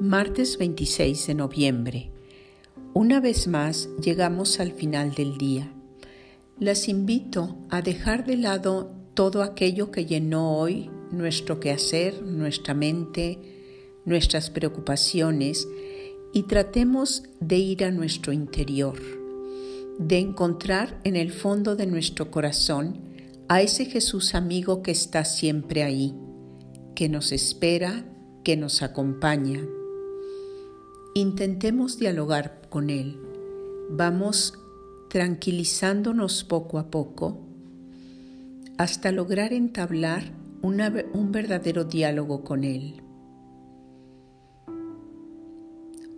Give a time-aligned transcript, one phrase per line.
[0.00, 2.10] Martes 26 de noviembre.
[2.94, 5.74] Una vez más llegamos al final del día.
[6.58, 13.38] Las invito a dejar de lado todo aquello que llenó hoy nuestro quehacer, nuestra mente,
[14.06, 15.68] nuestras preocupaciones
[16.32, 18.98] y tratemos de ir a nuestro interior,
[19.98, 23.02] de encontrar en el fondo de nuestro corazón
[23.48, 26.14] a ese Jesús amigo que está siempre ahí,
[26.94, 28.06] que nos espera,
[28.42, 29.60] que nos acompaña.
[31.14, 33.18] Intentemos dialogar con Él.
[33.90, 34.54] Vamos
[35.08, 37.40] tranquilizándonos poco a poco
[38.78, 43.02] hasta lograr entablar un verdadero diálogo con Él.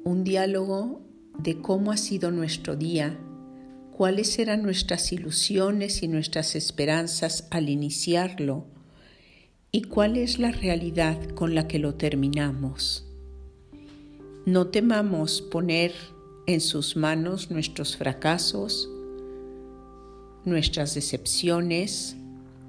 [0.04, 1.00] Un diálogo
[1.38, 3.18] de cómo ha sido nuestro día,
[3.96, 8.66] cuáles eran nuestras ilusiones y nuestras esperanzas al iniciarlo
[9.70, 13.06] y cuál es la realidad con la que lo terminamos.
[14.44, 15.94] No temamos poner
[16.46, 18.90] en sus manos nuestros fracasos,
[20.44, 22.16] nuestras decepciones,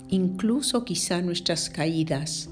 [0.09, 2.49] incluso quizá nuestras caídas.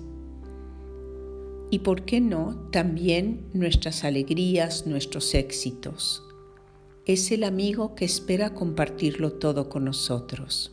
[1.69, 6.23] Y por qué no, también nuestras alegrías, nuestros éxitos
[7.05, 10.71] es el amigo que espera compartirlo todo con nosotros.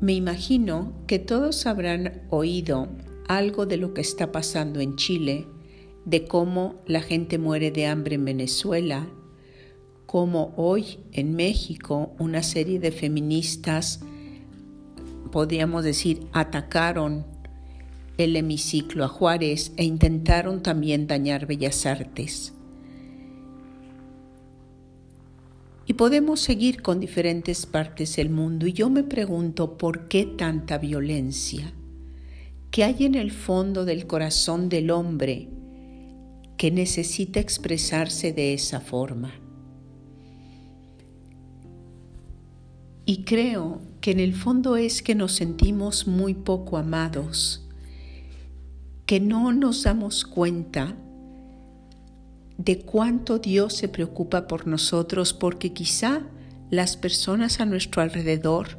[0.00, 2.88] Me imagino que todos habrán oído
[3.28, 5.46] algo de lo que está pasando en Chile,
[6.04, 9.06] de cómo la gente muere de hambre en Venezuela,
[10.06, 14.00] cómo hoy en México una serie de feministas,
[15.32, 17.26] podríamos decir, atacaron
[18.16, 22.52] el hemiciclo a Juárez e intentaron también dañar Bellas Artes.
[25.88, 30.78] Y podemos seguir con diferentes partes del mundo y yo me pregunto por qué tanta
[30.78, 31.72] violencia.
[32.76, 35.48] ¿Qué hay en el fondo del corazón del hombre
[36.58, 39.32] que necesita expresarse de esa forma?
[43.06, 47.66] Y creo que en el fondo es que nos sentimos muy poco amados
[49.06, 50.94] que no nos damos cuenta
[52.58, 56.26] de cuánto Dios se preocupa por nosotros porque quizá
[56.68, 58.78] las personas a nuestro alrededor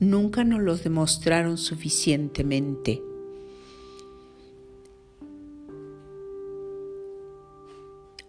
[0.00, 3.07] nunca nos lo demostraron suficientemente.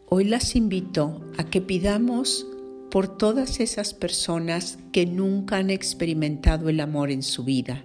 [0.10, 2.48] Hoy las invito a que pidamos
[2.92, 7.84] por todas esas personas que nunca han experimentado el amor en su vida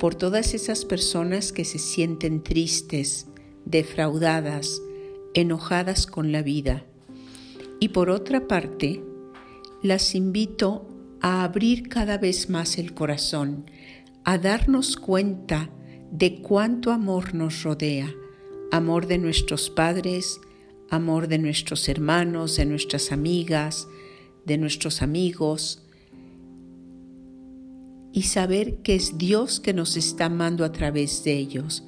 [0.00, 3.26] por todas esas personas que se sienten tristes,
[3.66, 4.80] defraudadas,
[5.34, 6.84] enojadas con la vida.
[7.80, 9.04] Y por otra parte,
[9.82, 10.88] las invito
[11.20, 13.70] a abrir cada vez más el corazón,
[14.24, 15.68] a darnos cuenta
[16.10, 18.10] de cuánto amor nos rodea,
[18.72, 20.40] amor de nuestros padres,
[20.90, 23.88] amor de nuestros hermanos, de nuestras amigas,
[24.44, 25.82] de nuestros amigos,
[28.12, 31.84] y saber que es Dios que nos está amando a través de ellos.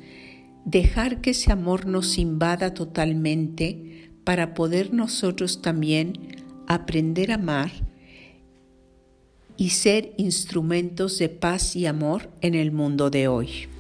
[0.64, 6.12] Dejar que ese amor nos invada totalmente para poder nosotros también
[6.68, 7.72] aprender a amar
[9.56, 13.72] y ser instrumentos de paz y amor en el mundo de hoy.